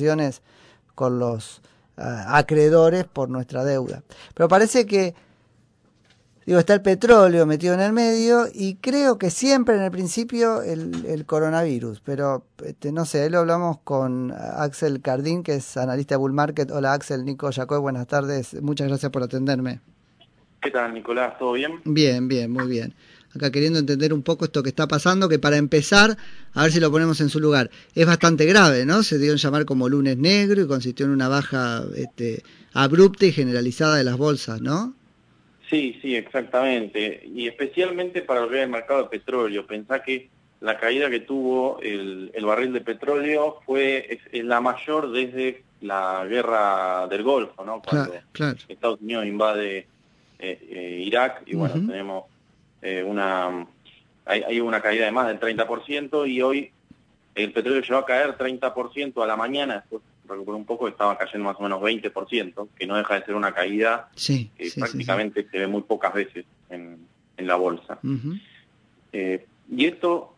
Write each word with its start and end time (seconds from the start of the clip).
conversaciones 0.00 0.42
con 0.94 1.18
los 1.18 1.62
ah, 1.96 2.36
acreedores 2.38 3.04
por 3.04 3.28
nuestra 3.28 3.64
deuda. 3.64 4.02
Pero 4.34 4.48
parece 4.48 4.86
que 4.86 5.14
Digo, 6.46 6.58
está 6.58 6.74
el 6.74 6.82
petróleo 6.82 7.46
metido 7.46 7.74
en 7.74 7.80
el 7.80 7.92
medio 7.92 8.46
y 8.52 8.76
creo 8.76 9.18
que 9.18 9.30
siempre 9.30 9.76
en 9.76 9.82
el 9.82 9.90
principio 9.90 10.62
el, 10.62 11.24
coronavirus, 11.26 12.00
pero 12.00 12.44
este, 12.64 12.90
no 12.92 13.04
sé, 13.04 13.22
ahí 13.22 13.30
lo 13.30 13.38
hablamos 13.38 13.78
con 13.84 14.32
Axel 14.32 15.00
Cardín, 15.00 15.44
que 15.44 15.56
es 15.56 15.76
analista 15.76 16.14
de 16.14 16.18
Bull 16.18 16.32
Market. 16.32 16.70
Hola 16.72 16.94
Axel, 16.94 17.24
Nico 17.24 17.50
Jacob, 17.52 17.82
buenas 17.82 18.06
tardes, 18.08 18.60
muchas 18.62 18.88
gracias 18.88 19.12
por 19.12 19.22
atenderme. 19.22 19.80
¿Qué 20.60 20.70
tal 20.70 20.92
Nicolás? 20.94 21.38
¿Todo 21.38 21.52
bien? 21.52 21.82
Bien, 21.84 22.26
bien, 22.26 22.50
muy 22.50 22.66
bien. 22.66 22.94
Acá 23.34 23.52
queriendo 23.52 23.78
entender 23.78 24.12
un 24.12 24.22
poco 24.22 24.44
esto 24.44 24.62
que 24.62 24.70
está 24.70 24.88
pasando, 24.88 25.28
que 25.28 25.38
para 25.38 25.56
empezar, 25.56 26.16
a 26.52 26.62
ver 26.62 26.72
si 26.72 26.80
lo 26.80 26.90
ponemos 26.90 27.20
en 27.20 27.28
su 27.28 27.38
lugar, 27.38 27.70
es 27.94 28.06
bastante 28.06 28.44
grave, 28.44 28.84
¿no? 28.84 29.02
Se 29.02 29.18
dio 29.18 29.32
en 29.32 29.38
llamar 29.38 29.64
como 29.66 29.88
lunes 29.88 30.16
negro 30.16 30.62
y 30.62 30.66
consistió 30.66 31.06
en 31.06 31.12
una 31.12 31.28
baja 31.28 31.84
este, 31.96 32.42
abrupta 32.72 33.26
y 33.26 33.32
generalizada 33.32 33.96
de 33.96 34.04
las 34.04 34.16
bolsas, 34.16 34.60
¿no? 34.60 34.94
Sí, 35.68 35.96
sí, 36.02 36.16
exactamente. 36.16 37.22
Y 37.32 37.46
especialmente 37.46 38.22
para 38.22 38.44
ver 38.46 38.64
el 38.64 38.70
mercado 38.70 39.04
de 39.04 39.08
petróleo. 39.08 39.64
Pensá 39.64 40.02
que 40.02 40.28
la 40.60 40.78
caída 40.78 41.08
que 41.08 41.20
tuvo 41.20 41.78
el, 41.80 42.32
barril 42.42 42.72
de 42.72 42.80
petróleo 42.80 43.60
fue 43.64 44.18
la 44.32 44.60
mayor 44.60 45.12
desde 45.12 45.62
la 45.80 46.26
guerra 46.28 47.06
del 47.08 47.22
Golfo, 47.22 47.64
¿no? 47.64 47.80
Cuando 47.80 48.14
Estados 48.68 49.00
Unidos 49.00 49.24
invade 49.26 49.86
eh, 50.38 50.58
eh, 50.68 51.02
Irak 51.06 51.42
y 51.46 51.54
bueno, 51.54 51.74
tenemos 51.74 52.24
eh, 52.82 53.02
una... 53.02 53.66
Hay, 54.26 54.42
hay, 54.42 54.60
una 54.60 54.80
caída 54.80 55.06
de 55.06 55.12
más 55.12 55.26
del 55.26 55.40
30% 55.40 56.30
y 56.30 56.40
hoy 56.40 56.70
el 57.34 57.52
petróleo 57.52 57.80
llegó 57.80 57.96
a 57.96 58.06
caer 58.06 58.36
30% 58.36 59.22
a 59.22 59.26
la 59.26 59.36
mañana, 59.36 59.76
después 59.76 60.02
recuperó 60.30 60.56
un 60.56 60.64
poco, 60.64 60.88
estaba 60.88 61.18
cayendo 61.18 61.48
más 61.48 61.56
o 61.58 61.62
menos 61.62 61.80
20%, 61.80 62.68
que 62.76 62.86
no 62.86 62.96
deja 62.96 63.18
de 63.18 63.26
ser 63.26 63.34
una 63.34 63.52
caída 63.52 64.10
que 64.16 64.70
prácticamente 64.76 65.46
se 65.50 65.58
ve 65.58 65.66
muy 65.66 65.82
pocas 65.82 66.14
veces 66.14 66.44
en, 66.68 67.08
la 67.36 67.56
bolsa. 67.56 67.98
Eh, 69.12 69.46
y 69.70 69.86
esto, 69.86 70.34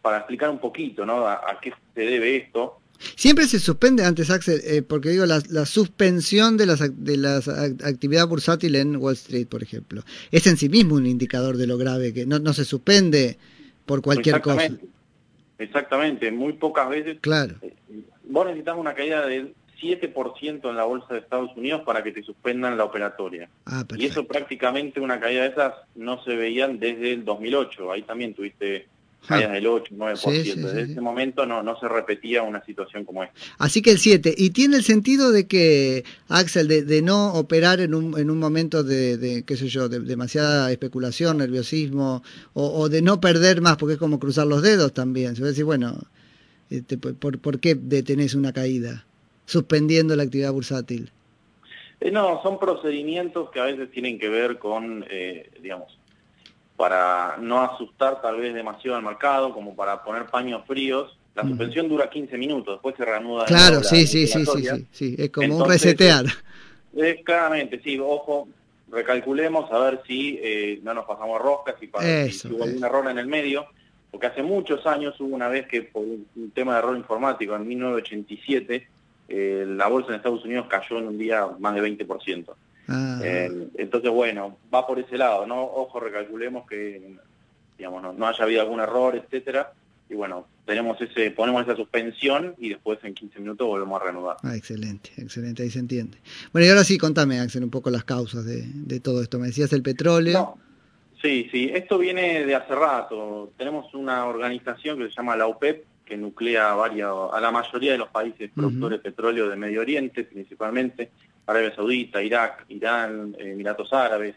para 0.00 0.18
explicar 0.18 0.48
un 0.48 0.58
poquito, 0.58 1.04
¿no? 1.04 1.26
A, 1.26 1.58
qué 1.60 1.74
se 1.94 2.00
debe 2.00 2.36
esto. 2.36 2.80
Siempre 3.16 3.46
se 3.46 3.58
suspende 3.58 4.04
antes, 4.04 4.30
Axel, 4.30 4.60
eh, 4.64 4.82
porque 4.82 5.10
digo, 5.10 5.26
la, 5.26 5.40
suspensión 5.66 6.56
de 6.56 6.66
las, 6.66 6.80
de 7.04 7.16
las 7.16 7.48
actividad 7.48 8.26
bursátil 8.26 8.74
en 8.76 8.96
Wall 8.96 9.14
Street, 9.14 9.46
por 9.46 9.62
ejemplo, 9.62 10.02
es 10.30 10.46
en 10.46 10.56
sí 10.56 10.68
mismo 10.68 10.96
un 10.96 11.06
indicador 11.06 11.56
de 11.56 11.66
lo 11.66 11.78
grave, 11.78 12.12
que 12.12 12.26
no, 12.26 12.38
no 12.38 12.52
se 12.52 12.64
suspende 12.64 13.38
por 13.86 14.02
cualquier 14.02 14.40
cosa. 14.40 14.70
Exactamente, 15.58 16.30
muy 16.32 16.54
pocas 16.54 16.88
veces. 16.88 17.18
Claro. 17.20 17.56
Eh, 17.62 17.72
vos 18.24 18.46
necesitas 18.46 18.76
una 18.76 18.94
caída 18.94 19.26
del 19.26 19.54
7% 19.80 20.68
en 20.68 20.76
la 20.76 20.84
bolsa 20.84 21.14
de 21.14 21.20
Estados 21.20 21.56
Unidos 21.56 21.82
para 21.84 22.02
que 22.02 22.12
te 22.12 22.22
suspendan 22.22 22.76
la 22.76 22.84
operatoria. 22.84 23.48
Ah, 23.66 23.84
y 23.96 24.06
eso 24.06 24.26
prácticamente 24.26 25.00
una 25.00 25.20
caída 25.20 25.42
de 25.42 25.48
esas 25.48 25.74
no 25.94 26.22
se 26.24 26.36
veían 26.36 26.78
desde 26.78 27.12
el 27.12 27.24
2008. 27.24 27.92
Ahí 27.92 28.02
también 28.02 28.34
tuviste 28.34 28.86
caídas 29.26 29.52
del 29.52 29.66
8, 29.66 29.94
9%. 29.96 30.54
desde 30.54 30.82
ese 30.82 31.00
momento 31.00 31.46
no, 31.46 31.62
no 31.62 31.78
se 31.78 31.88
repetía 31.88 32.42
una 32.42 32.64
situación 32.64 33.04
como 33.04 33.24
esta. 33.24 33.34
Así 33.58 33.82
que 33.82 33.90
el 33.90 33.98
7. 33.98 34.34
Y 34.36 34.50
tiene 34.50 34.76
el 34.76 34.84
sentido 34.84 35.32
de 35.32 35.46
que, 35.46 36.04
Axel, 36.28 36.68
de, 36.68 37.02
no 37.02 37.34
operar 37.34 37.80
en 37.80 37.94
un, 37.94 38.18
en 38.18 38.30
un 38.30 38.38
momento 38.38 38.82
de, 38.82 39.44
qué 39.46 39.56
sé 39.56 39.68
yo, 39.68 39.88
de 39.88 40.00
demasiada 40.00 40.70
especulación, 40.70 41.38
nerviosismo, 41.38 42.22
o, 42.54 42.88
de 42.88 43.02
no 43.02 43.20
perder 43.20 43.60
más, 43.60 43.76
porque 43.76 43.94
es 43.94 43.98
como 43.98 44.18
cruzar 44.18 44.46
los 44.46 44.62
dedos 44.62 44.92
también. 44.92 45.34
Se 45.36 45.42
va 45.42 45.48
a 45.48 45.50
decir, 45.50 45.64
bueno 45.64 45.98
este, 46.72 46.96
por, 46.96 47.38
por, 47.38 47.60
qué 47.60 47.74
detenés 47.74 48.34
una 48.34 48.52
caída? 48.52 49.04
Suspendiendo 49.44 50.16
la 50.16 50.22
actividad 50.22 50.52
bursátil. 50.52 51.10
Eh, 52.00 52.10
no, 52.10 52.40
son 52.42 52.58
procedimientos 52.58 53.50
que 53.50 53.60
a 53.60 53.64
veces 53.64 53.90
tienen 53.90 54.18
que 54.18 54.30
ver 54.30 54.58
con, 54.58 55.04
eh, 55.10 55.50
digamos, 55.60 55.98
para 56.82 57.36
no 57.38 57.60
asustar 57.60 58.20
tal 58.20 58.40
vez 58.40 58.52
demasiado 58.52 58.96
al 58.96 59.04
mercado, 59.04 59.54
como 59.54 59.76
para 59.76 60.02
poner 60.02 60.26
paños 60.26 60.62
fríos. 60.66 61.16
La 61.36 61.44
suspensión 61.44 61.88
dura 61.88 62.10
15 62.10 62.36
minutos, 62.36 62.74
después 62.74 62.96
se 62.96 63.04
reanuda. 63.04 63.44
Claro, 63.44 63.84
sí, 63.84 64.04
sí, 64.04 64.26
sí, 64.26 64.44
sí, 64.44 64.86
sí, 64.90 65.14
es 65.16 65.30
como 65.30 65.58
un 65.58 65.68
resetear. 65.68 66.24
Eh, 66.96 67.22
claramente, 67.24 67.80
sí, 67.84 67.98
ojo, 67.98 68.48
recalculemos 68.90 69.70
a 69.70 69.78
ver 69.78 70.02
si 70.06 70.40
no 70.82 70.92
nos 70.92 71.06
pasamos 71.06 71.40
roscas, 71.40 71.76
y 71.80 71.86
para, 71.86 72.28
si 72.28 72.48
hubo 72.48 72.64
algún 72.64 72.84
error 72.84 73.08
en 73.08 73.18
el 73.18 73.28
medio 73.28 73.66
porque 74.12 74.26
hace 74.26 74.42
muchos 74.42 74.86
años 74.86 75.18
hubo 75.20 75.34
una 75.34 75.48
vez 75.48 75.66
que 75.66 75.82
por 75.82 76.02
un 76.02 76.52
tema 76.54 76.74
de 76.74 76.78
error 76.80 76.96
informático, 76.98 77.56
en 77.56 77.66
1987, 77.66 78.88
eh, 79.28 79.64
la 79.66 79.86
bolsa 79.86 80.10
en 80.10 80.16
Estados 80.16 80.44
Unidos 80.44 80.66
cayó 80.68 80.98
en 80.98 81.08
un 81.08 81.18
día 81.18 81.48
más 81.58 81.74
de 81.74 81.80
20%. 81.80 82.54
Ah. 82.92 83.20
Eh, 83.22 83.68
entonces, 83.78 84.10
bueno, 84.10 84.58
va 84.72 84.86
por 84.86 84.98
ese 84.98 85.16
lado, 85.16 85.46
¿no? 85.46 85.62
Ojo, 85.62 85.98
recalculemos 85.98 86.66
que, 86.68 87.16
digamos, 87.78 88.14
no, 88.16 88.26
haya 88.26 88.44
habido 88.44 88.60
algún 88.60 88.80
error, 88.80 89.16
etcétera, 89.16 89.72
y 90.10 90.14
bueno, 90.14 90.46
tenemos 90.66 91.00
ese, 91.00 91.30
ponemos 91.30 91.62
esa 91.62 91.74
suspensión 91.74 92.54
y 92.58 92.68
después 92.68 92.98
en 93.02 93.14
15 93.14 93.40
minutos 93.40 93.66
volvemos 93.66 94.00
a 94.00 94.04
reanudar. 94.04 94.36
Ah, 94.42 94.54
excelente, 94.54 95.10
excelente, 95.16 95.62
ahí 95.62 95.70
se 95.70 95.78
entiende. 95.78 96.18
Bueno, 96.52 96.66
y 96.66 96.70
ahora 96.70 96.84
sí, 96.84 96.98
contame, 96.98 97.40
Axel, 97.40 97.64
un 97.64 97.70
poco 97.70 97.88
las 97.88 98.04
causas 98.04 98.44
de, 98.44 98.64
de 98.66 99.00
todo 99.00 99.22
esto. 99.22 99.38
Me 99.38 99.46
decías 99.46 99.72
el 99.72 99.82
petróleo. 99.82 100.58
Sí, 101.22 101.48
sí, 101.52 101.70
esto 101.72 101.98
viene 101.98 102.44
de 102.44 102.54
hace 102.54 102.74
rato. 102.74 103.52
Tenemos 103.56 103.94
una 103.94 104.26
organización 104.26 104.98
que 104.98 105.04
se 105.04 105.14
llama 105.16 105.36
la 105.36 105.46
OPEP, 105.46 105.84
que 106.04 106.16
nuclea 106.16 106.72
a, 106.72 106.74
varios, 106.74 107.32
a 107.32 107.40
la 107.40 107.50
mayoría 107.52 107.92
de 107.92 107.98
los 107.98 108.08
países 108.08 108.50
productores 108.54 108.98
de 108.98 109.10
petróleo 109.10 109.48
de 109.48 109.56
Medio 109.56 109.80
Oriente, 109.80 110.24
principalmente, 110.24 111.10
Arabia 111.46 111.74
Saudita, 111.74 112.22
Irak, 112.22 112.64
Irán, 112.68 113.36
Emiratos 113.38 113.92
Árabes, 113.92 114.36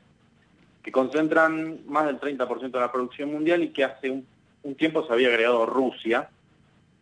que 0.84 0.92
concentran 0.92 1.80
más 1.88 2.06
del 2.06 2.20
30% 2.20 2.72
de 2.72 2.80
la 2.80 2.92
producción 2.92 3.32
mundial 3.32 3.64
y 3.64 3.70
que 3.70 3.84
hace 3.84 4.10
un, 4.10 4.26
un, 4.64 4.76
tiempo 4.76 5.06
se 5.06 5.14
había 5.14 5.30
agregado 5.30 5.66
Rusia, 5.66 6.30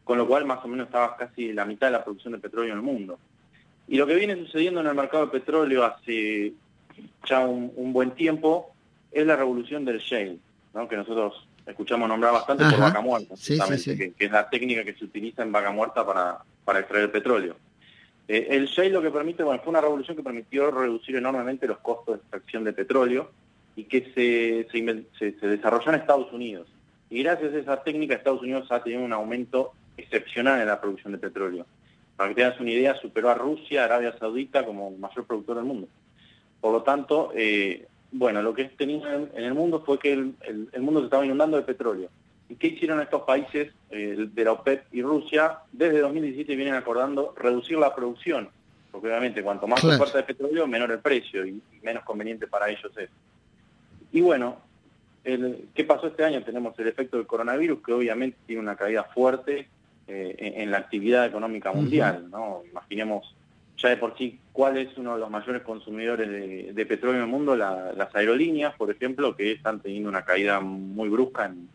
con 0.03 0.17
lo 0.17 0.27
cual 0.27 0.45
más 0.45 0.63
o 0.63 0.67
menos 0.67 0.87
estaba 0.87 1.15
casi 1.17 1.53
la 1.53 1.65
mitad 1.65 1.87
de 1.87 1.93
la 1.93 2.03
producción 2.03 2.33
de 2.33 2.39
petróleo 2.39 2.71
en 2.71 2.79
el 2.79 2.83
mundo. 2.83 3.19
Y 3.87 3.97
lo 3.97 4.07
que 4.07 4.15
viene 4.15 4.35
sucediendo 4.37 4.79
en 4.79 4.87
el 4.87 4.95
mercado 4.95 5.25
de 5.25 5.31
petróleo 5.31 5.83
hace 5.83 6.53
ya 7.25 7.39
un 7.39 7.91
buen 7.91 8.11
tiempo 8.11 8.73
es 9.13 9.25
la 9.25 9.35
revolución 9.35 9.85
del 9.85 9.99
shale, 9.99 10.37
¿no? 10.73 10.87
que 10.87 10.97
nosotros 10.97 11.47
escuchamos 11.65 12.09
nombrar 12.09 12.33
bastante 12.33 12.65
por 12.65 12.79
vaca 12.79 13.01
muerta, 13.01 13.35
Que, 13.95 14.13
es 14.17 14.31
la 14.31 14.49
técnica 14.49 14.83
que 14.83 14.93
se 14.95 15.05
utiliza 15.05 15.43
en 15.43 15.51
vaca 15.51 15.71
muerta 15.71 16.05
para, 16.05 16.39
para 16.65 16.79
extraer 16.79 17.11
petróleo. 17.11 17.55
Eh, 18.27 18.47
el 18.51 18.67
shale 18.67 18.89
lo 18.89 19.01
que 19.01 19.11
permite, 19.11 19.43
bueno, 19.43 19.61
fue 19.61 19.71
una 19.71 19.81
revolución 19.81 20.15
que 20.15 20.23
permitió 20.23 20.71
reducir 20.71 21.15
enormemente 21.15 21.67
los 21.67 21.79
costos 21.79 22.15
de 22.15 22.21
extracción 22.21 22.63
de 22.63 22.73
petróleo 22.73 23.31
y 23.75 23.85
que 23.85 24.11
se, 24.13 24.67
se, 24.71 25.39
se, 25.39 25.47
desarrolló 25.47 25.89
en 25.89 25.99
Estados 25.99 26.31
Unidos. 26.31 26.67
Y 27.09 27.23
gracias 27.23 27.53
a 27.53 27.59
esa 27.59 27.83
técnica 27.83 28.15
Estados 28.15 28.41
Unidos 28.41 28.71
ha 28.71 28.81
tenido 28.83 29.03
un 29.03 29.13
aumento 29.13 29.73
excepcional 29.97 30.61
en 30.61 30.67
la 30.67 30.79
producción 30.79 31.13
de 31.13 31.19
petróleo. 31.19 31.65
Para 32.15 32.29
que 32.29 32.35
tengas 32.35 32.59
una 32.59 32.71
idea, 32.71 32.95
superó 32.95 33.29
a 33.29 33.35
Rusia, 33.35 33.83
Arabia 33.83 34.15
Saudita 34.17 34.65
como 34.65 34.91
mayor 34.91 35.25
productor 35.25 35.57
del 35.57 35.65
mundo. 35.65 35.87
Por 36.61 36.71
lo 36.71 36.83
tanto, 36.83 37.31
eh, 37.35 37.87
bueno, 38.11 38.41
lo 38.41 38.53
que 38.53 38.65
tenía 38.65 39.15
en 39.15 39.43
el 39.43 39.53
mundo 39.53 39.83
fue 39.85 39.97
que 39.97 40.13
el, 40.13 40.81
mundo 40.81 40.99
se 41.01 41.05
estaba 41.05 41.25
inundando 41.25 41.57
de 41.57 41.63
petróleo. 41.63 42.09
¿Y 42.49 42.55
qué 42.55 42.67
hicieron 42.67 43.01
estos 43.01 43.23
países 43.23 43.71
eh, 43.89 44.27
de 44.31 44.43
la 44.43 44.51
OPEP 44.51 44.93
y 44.93 45.01
Rusia? 45.01 45.59
Desde 45.71 45.99
2017 45.99 46.55
vienen 46.55 46.75
acordando 46.75 47.33
reducir 47.37 47.77
la 47.77 47.95
producción, 47.95 48.49
porque 48.91 49.07
obviamente 49.07 49.41
cuanto 49.41 49.67
más 49.67 49.83
oferta 49.83 50.17
de 50.17 50.23
petróleo, 50.23 50.67
menor 50.67 50.91
el 50.91 50.99
precio 50.99 51.45
y, 51.45 51.61
menos 51.81 52.03
conveniente 52.03 52.47
para 52.47 52.69
ellos 52.69 52.91
es. 52.97 53.09
Y 54.11 54.21
bueno, 54.21 54.57
¿qué 55.23 55.83
pasó 55.87 56.07
este 56.07 56.23
año? 56.23 56.43
Tenemos 56.43 56.77
el 56.77 56.87
efecto 56.87 57.17
del 57.17 57.25
coronavirus, 57.25 57.81
que 57.81 57.93
obviamente 57.93 58.37
tiene 58.45 58.61
una 58.61 58.75
caída 58.75 59.03
fuerte 59.05 59.67
eh, 60.07 60.35
en, 60.57 60.69
la 60.69 60.77
actividad 60.77 61.25
económica 61.25 61.71
mundial. 61.71 62.29
¿no? 62.29 62.61
Imaginemos 62.69 63.33
ya 63.77 63.89
de 63.89 63.97
por 63.97 64.17
sí 64.17 64.39
cuál 64.51 64.77
es 64.77 64.97
uno 64.97 65.15
de 65.15 65.19
los 65.19 65.29
mayores 65.29 65.63
consumidores 65.63 66.75
de, 66.75 66.85
petróleo 66.85 67.17
en 67.17 67.25
el 67.25 67.31
mundo, 67.31 67.55
las 67.55 68.15
aerolíneas, 68.15 68.75
por 68.75 68.91
ejemplo, 68.91 69.35
que 69.35 69.53
están 69.53 69.79
teniendo 69.79 70.09
una 70.09 70.23
caída 70.23 70.59
muy 70.59 71.09
brusca 71.09 71.45
en, 71.45 71.67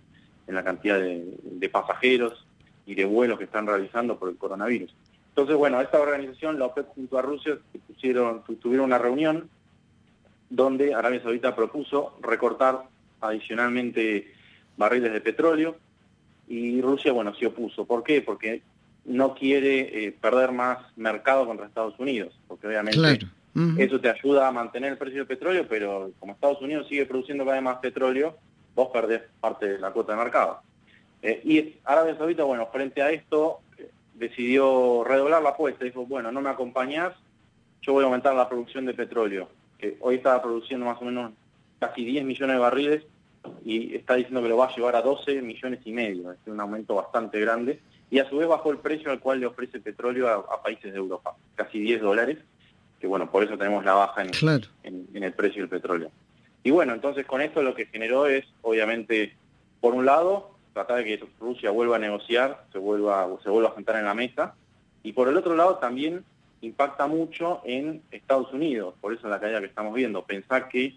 la 0.54 0.64
cantidad 0.64 0.98
de, 0.98 1.68
pasajeros 1.70 2.46
y 2.86 2.94
de 2.94 3.04
vuelos 3.04 3.38
que 3.38 3.44
están 3.44 3.66
realizando 3.66 4.18
por 4.18 4.28
el 4.30 4.36
coronavirus. 4.36 4.94
Entonces, 5.30 5.56
bueno, 5.56 5.80
esta 5.80 6.00
organización, 6.00 6.58
la 6.58 6.66
OPEP 6.66 6.86
junto 6.88 7.18
a 7.18 7.22
Rusia, 7.22 7.58
pusieron, 7.86 8.42
tuvieron 8.60 8.86
una 8.86 8.98
reunión 8.98 9.48
donde 10.50 10.94
Arabia 10.94 11.22
Saudita 11.22 11.54
propuso 11.54 12.16
recortar 12.22 12.84
adicionalmente 13.20 14.32
barriles 14.76 15.12
de 15.12 15.20
petróleo 15.20 15.76
y 16.48 16.80
Rusia, 16.80 17.12
bueno, 17.12 17.34
se 17.34 17.46
opuso. 17.46 17.84
¿Por 17.84 18.02
qué? 18.02 18.22
Porque 18.22 18.62
no 19.04 19.34
quiere 19.34 20.06
eh, 20.06 20.12
perder 20.12 20.52
más 20.52 20.78
mercado 20.96 21.46
contra 21.46 21.66
Estados 21.66 21.98
Unidos, 21.98 22.38
porque 22.46 22.66
obviamente 22.66 23.26
eso 23.76 24.00
te 24.00 24.08
ayuda 24.08 24.46
a 24.46 24.52
mantener 24.52 24.92
el 24.92 24.98
precio 24.98 25.18
del 25.18 25.26
petróleo, 25.26 25.66
pero 25.68 26.12
como 26.20 26.32
Estados 26.32 26.60
Unidos 26.62 26.86
sigue 26.88 27.06
produciendo 27.06 27.44
cada 27.44 27.56
vez 27.56 27.64
más 27.64 27.78
petróleo, 27.78 28.36
vos 28.78 28.90
perdés 28.92 29.22
parte 29.40 29.66
de 29.66 29.78
la 29.78 29.90
cuota 29.90 30.12
de 30.12 30.18
mercado. 30.18 30.60
Eh, 31.20 31.40
y 31.44 31.74
Arabia 31.84 32.16
Saudita, 32.16 32.44
bueno, 32.44 32.68
frente 32.68 33.02
a 33.02 33.10
esto, 33.10 33.58
decidió 34.14 35.02
redoblar 35.04 35.42
la 35.42 35.50
apuesta. 35.50 35.84
Dijo, 35.84 36.06
bueno, 36.06 36.30
no 36.30 36.40
me 36.40 36.50
acompañás, 36.50 37.12
yo 37.82 37.92
voy 37.92 38.04
a 38.04 38.06
aumentar 38.06 38.36
la 38.36 38.48
producción 38.48 38.86
de 38.86 38.94
petróleo, 38.94 39.48
que 39.78 39.96
hoy 40.00 40.16
está 40.16 40.40
produciendo 40.40 40.86
más 40.86 41.02
o 41.02 41.04
menos 41.04 41.32
casi 41.80 42.04
10 42.04 42.24
millones 42.24 42.54
de 42.54 42.60
barriles 42.60 43.02
y 43.64 43.96
está 43.96 44.14
diciendo 44.14 44.42
que 44.42 44.48
lo 44.48 44.56
va 44.56 44.66
a 44.66 44.76
llevar 44.76 44.94
a 44.94 45.02
12 45.02 45.42
millones 45.42 45.80
y 45.84 45.92
medio, 45.92 46.30
es 46.30 46.38
un 46.46 46.60
aumento 46.60 46.94
bastante 46.94 47.40
grande, 47.40 47.80
y 48.10 48.20
a 48.20 48.28
su 48.28 48.36
vez 48.36 48.46
bajó 48.46 48.70
el 48.70 48.78
precio 48.78 49.10
al 49.10 49.18
cual 49.18 49.40
le 49.40 49.46
ofrece 49.46 49.80
petróleo 49.80 50.28
a, 50.28 50.62
países 50.62 50.92
de 50.92 50.98
Europa, 50.98 51.34
casi 51.56 51.80
10 51.80 52.00
dólares, 52.00 52.38
que 53.00 53.08
bueno, 53.08 53.28
por 53.30 53.42
eso 53.42 53.58
tenemos 53.58 53.84
la 53.84 53.94
baja 53.94 54.22
en, 54.22 55.08
en, 55.14 55.22
el 55.22 55.32
precio 55.32 55.62
del 55.62 55.68
petróleo. 55.68 56.10
Y 56.62 56.70
bueno, 56.70 56.92
entonces 56.92 57.26
con 57.26 57.40
esto 57.40 57.62
lo 57.62 57.74
que 57.74 57.86
generó 57.86 58.26
es, 58.26 58.44
obviamente, 58.62 59.34
por 59.80 59.94
un 59.94 60.06
lado, 60.06 60.50
tratar 60.72 60.98
de 60.98 61.04
que 61.04 61.24
Rusia 61.40 61.70
vuelva 61.70 61.96
a 61.96 62.00
negociar, 62.00 62.64
se 62.72 62.78
vuelva, 62.78 63.28
se 63.42 63.50
vuelva 63.50 63.70
a 63.70 63.74
sentar 63.74 63.96
en 63.96 64.04
la 64.04 64.14
mesa, 64.14 64.54
y 65.02 65.12
por 65.12 65.28
el 65.28 65.36
otro 65.36 65.54
lado 65.54 65.76
también 65.76 66.24
impacta 66.60 67.06
mucho 67.06 67.60
en 67.64 68.02
Estados 68.10 68.52
Unidos, 68.52 68.94
por 69.00 69.12
eso 69.12 69.28
la 69.28 69.40
caída 69.40 69.60
que 69.60 69.66
estamos 69.66 69.94
viendo. 69.94 70.24
Pensar 70.24 70.68
que 70.68 70.94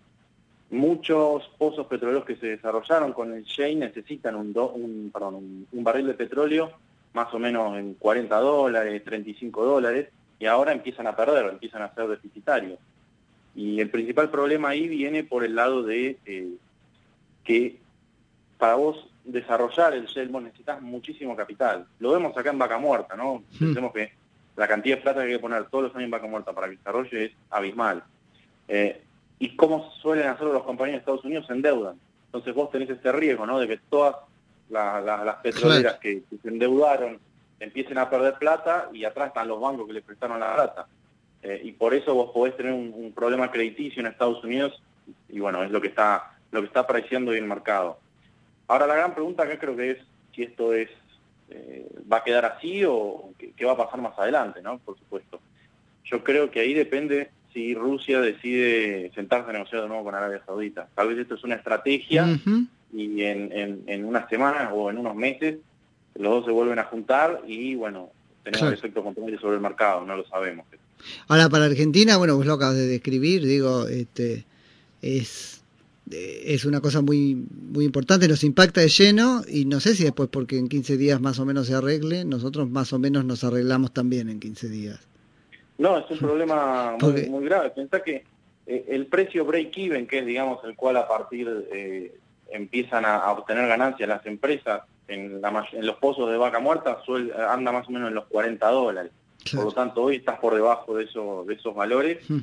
muchos 0.71 1.49
pozos 1.57 1.87
petroleros 1.87 2.25
que 2.25 2.37
se 2.37 2.47
desarrollaron 2.47 3.13
con 3.13 3.33
el 3.33 3.43
Shale 3.43 3.75
necesitan 3.75 4.35
un, 4.35 4.53
un, 4.57 5.11
perdón, 5.13 5.67
un, 5.71 5.83
barril 5.83 6.07
de 6.07 6.13
petróleo 6.13 6.71
más 7.13 7.33
o 7.33 7.39
menos 7.39 7.77
en 7.77 7.93
40 7.95 8.35
dólares, 8.37 9.03
35 9.03 9.65
dólares, 9.65 10.07
y 10.39 10.45
ahora 10.45 10.71
empiezan 10.71 11.07
a 11.07 11.15
perder, 11.15 11.45
empiezan 11.45 11.81
a 11.81 11.93
ser 11.93 12.07
deficitarios. 12.07 12.79
Y 13.55 13.79
el 13.79 13.89
principal 13.89 14.29
problema 14.29 14.69
ahí 14.69 14.87
viene 14.87 15.23
por 15.23 15.43
el 15.43 15.55
lado 15.55 15.83
de 15.83 16.17
eh, 16.25 16.49
que 17.43 17.77
para 18.57 18.75
vos 18.75 19.07
desarrollar 19.23 19.93
el 19.93 20.05
Shell 20.05 20.29
vos 20.29 20.43
necesitas 20.43 20.81
muchísimo 20.81 21.35
capital. 21.35 21.85
Lo 21.99 22.11
vemos 22.11 22.35
acá 22.37 22.51
en 22.51 22.59
Vaca 22.59 22.77
Muerta, 22.77 23.15
¿no? 23.15 23.43
Pensemos 23.57 23.93
que 23.93 24.11
la 24.55 24.67
cantidad 24.67 24.97
de 24.97 25.01
plata 25.01 25.21
que 25.21 25.27
hay 25.27 25.33
que 25.33 25.39
poner 25.39 25.65
todos 25.65 25.85
los 25.85 25.95
años 25.95 26.05
en 26.05 26.11
Vaca 26.11 26.27
Muerta 26.27 26.53
para 26.53 26.67
que 26.67 26.77
desarrolle 26.77 27.25
es 27.25 27.31
abismal. 27.49 28.03
Eh, 28.67 29.01
y 29.39 29.55
cómo 29.55 29.91
suelen 30.01 30.27
hacerlo 30.27 30.53
los 30.53 30.63
compañeros 30.63 30.97
de 30.97 30.99
Estados 30.99 31.25
Unidos, 31.25 31.47
se 31.47 31.53
endeudan. 31.53 31.95
Entonces 32.27 32.53
vos 32.53 32.69
tenés 32.71 32.89
este 32.89 33.11
riesgo, 33.11 33.45
¿no? 33.45 33.59
De 33.59 33.67
que 33.67 33.77
todas 33.89 34.15
las 34.69 35.35
petroleras 35.37 35.95
que, 35.95 36.23
se 36.41 36.47
endeudaron 36.47 37.19
empiecen 37.59 37.97
a 37.97 38.09
perder 38.09 38.35
plata 38.35 38.89
y 38.93 39.03
atrás 39.03 39.27
están 39.27 39.47
los 39.47 39.59
bancos 39.59 39.87
que 39.87 39.93
les 39.93 40.03
prestaron 40.03 40.39
la 40.39 40.53
plata. 40.53 40.87
Eh, 41.43 41.61
y 41.63 41.71
por 41.71 41.93
eso 41.93 42.13
vos 42.13 42.31
podés 42.31 42.55
tener 42.55 42.73
un, 42.73 43.11
problema 43.13 43.51
crediticio 43.51 43.99
en 43.99 44.07
Estados 44.07 44.43
Unidos 44.43 44.81
y 45.27 45.39
bueno, 45.39 45.63
es 45.63 45.71
lo 45.71 45.81
que 45.81 45.87
está 45.87 46.37
lo 46.51 46.59
que 46.61 46.67
está 46.67 46.81
apareciendo 46.81 47.31
hoy 47.31 47.37
en 47.37 47.43
el 47.43 47.49
mercado. 47.49 47.99
Ahora 48.67 48.87
la 48.87 48.95
gran 48.95 49.13
pregunta 49.13 49.43
acá 49.43 49.57
creo 49.57 49.75
que 49.75 49.91
es 49.91 49.97
si 50.35 50.43
esto 50.43 50.73
es 50.73 50.89
eh, 51.49 51.89
va 52.11 52.17
a 52.17 52.23
quedar 52.23 52.45
así 52.45 52.83
o 52.85 53.31
qué, 53.37 53.53
qué, 53.55 53.65
va 53.65 53.73
a 53.73 53.77
pasar 53.77 54.01
más 54.01 54.17
adelante, 54.19 54.61
¿no? 54.61 54.77
Por 54.79 54.97
supuesto. 54.97 55.39
Yo 56.05 56.23
creo 56.23 56.51
que 56.51 56.59
ahí 56.59 56.73
depende 56.73 57.29
si 57.53 57.73
Rusia 57.73 58.21
decide 58.21 59.11
sentarse 59.13 59.49
a 59.49 59.53
negociar 59.53 59.81
de 59.81 59.87
nuevo 59.87 60.03
con 60.03 60.15
Arabia 60.15 60.41
Saudita. 60.45 60.87
Tal 60.95 61.09
vez 61.09 61.19
esto 61.19 61.35
es 61.35 61.43
una 61.43 61.55
estrategia 61.55 62.25
y 62.93 63.23
en, 63.23 63.83
en, 63.87 64.05
unas 64.05 64.29
semanas 64.29 64.69
o 64.73 64.89
en 64.89 64.97
unos 64.97 65.15
meses 65.15 65.57
los 66.15 66.31
dos 66.33 66.45
se 66.45 66.51
vuelven 66.51 66.79
a 66.79 66.85
juntar 66.85 67.41
y 67.47 67.75
bueno, 67.75 68.09
tenemos 68.43 68.67
el 68.67 68.73
efecto 68.73 69.03
contrario 69.03 69.39
sobre 69.39 69.55
el 69.55 69.61
mercado, 69.61 70.05
no 70.05 70.15
lo 70.15 70.25
sabemos. 70.25 70.65
Ahora, 71.27 71.49
para 71.49 71.65
Argentina, 71.65 72.17
bueno, 72.17 72.35
vos 72.35 72.45
lo 72.45 72.53
acabas 72.53 72.75
de 72.75 72.87
describir, 72.87 73.45
digo, 73.45 73.87
este 73.87 74.45
es 75.01 75.61
es 76.11 76.65
una 76.65 76.81
cosa 76.81 77.01
muy 77.01 77.35
muy 77.35 77.85
importante, 77.85 78.27
nos 78.27 78.43
impacta 78.43 78.81
de 78.81 78.89
lleno 78.89 79.43
y 79.47 79.65
no 79.65 79.79
sé 79.79 79.95
si 79.95 80.03
después 80.03 80.29
porque 80.29 80.57
en 80.57 80.67
15 80.67 80.97
días 80.97 81.21
más 81.21 81.39
o 81.39 81.45
menos 81.45 81.67
se 81.67 81.73
arregle, 81.73 82.25
nosotros 82.25 82.69
más 82.69 82.91
o 82.91 82.99
menos 82.99 83.23
nos 83.23 83.43
arreglamos 83.43 83.93
también 83.93 84.29
en 84.29 84.39
15 84.39 84.69
días. 84.69 84.99
No, 85.77 85.97
es 85.97 86.09
un 86.11 86.17
problema 86.19 86.97
muy, 86.99 87.45
grave. 87.45 87.71
Pensá 87.71 88.03
que 88.03 88.23
eh, 88.67 88.85
el 88.89 89.07
precio 89.07 89.45
break-even, 89.45 90.05
que 90.05 90.19
es, 90.19 90.25
digamos, 90.25 90.63
el 90.63 90.75
cual 90.75 90.97
a 90.97 91.07
partir 91.07 91.67
eh, 91.71 92.13
empiezan 92.51 93.05
a, 93.05 93.31
obtener 93.31 93.67
ganancias 93.67 94.07
las 94.07 94.25
empresas 94.25 94.83
en, 95.07 95.41
los 95.41 95.95
pozos 95.97 96.29
de 96.29 96.37
vaca 96.37 96.59
muerta, 96.59 96.99
anda 97.49 97.71
más 97.71 97.87
o 97.87 97.91
menos 97.91 98.09
en 98.09 98.15
los 98.15 98.25
40 98.25 98.67
dólares. 98.69 99.11
Por 99.53 99.65
lo 99.65 99.71
tanto, 99.71 100.03
hoy 100.03 100.17
estás 100.17 100.39
por 100.39 100.55
debajo 100.55 100.95
de, 100.95 101.05
eso, 101.05 101.43
de 101.47 101.55
esos 101.55 101.73
valores 101.73 102.29
hmm. 102.29 102.39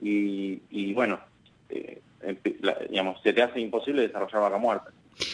y, 0.00 0.92
bueno, 0.94 1.20
eh, 1.68 2.00
digamos, 2.88 3.20
se 3.22 3.32
te 3.32 3.42
hace 3.42 3.60
imposible 3.60 4.02
desarrollar 4.02 4.42
vaca 4.42 4.58
muerta. 4.58 4.92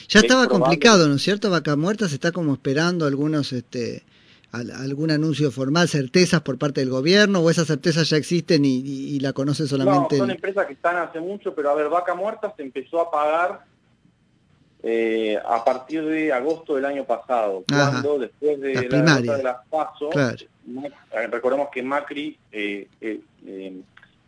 Ya 0.08 0.20
estaba 0.20 0.48
complicado, 0.48 1.08
¿no 1.08 1.16
es 1.16 1.22
cierto? 1.22 1.50
Vaca 1.50 1.76
muerta 1.76 2.08
se 2.08 2.14
está 2.14 2.32
como 2.32 2.54
esperando 2.54 3.06
algunos... 3.06 3.52
este 3.52 4.04
algún 4.54 5.10
anuncio 5.10 5.50
formal, 5.50 5.88
certezas 5.88 6.40
por 6.42 6.58
parte 6.58 6.80
del 6.80 6.90
gobierno 6.90 7.40
o 7.40 7.50
esas 7.50 7.66
certezas 7.66 8.08
ya 8.08 8.16
existen 8.16 8.62
y, 8.64 9.18
la 9.20 9.32
conoce 9.32 9.66
solamente? 9.66 10.16
No, 10.16 10.22
son 10.22 10.30
empresas 10.30 10.66
que 10.66 10.74
están 10.74 10.96
hace 10.96 11.20
mucho, 11.20 11.54
pero 11.54 11.70
a 11.70 11.74
ver, 11.74 11.88
Vaca 11.88 12.14
Muerta 12.14 12.52
se 12.56 12.62
empezó 12.62 13.00
a 13.00 13.10
pagar 13.10 13.64
eh, 14.82 15.38
a 15.44 15.64
partir 15.64 16.04
de 16.04 16.32
agosto 16.32 16.76
del 16.76 16.84
año 16.84 17.04
pasado, 17.04 17.64
cuando 17.68 18.18
después 18.18 18.60
de 18.60 18.88
la 18.88 19.20
de 19.20 19.42
las 19.42 19.56
PASO, 19.68 20.10
recordemos 21.30 21.68
que 21.70 21.82
Macri 21.82 22.38
eh, 22.52 22.88
eh, 23.00 23.20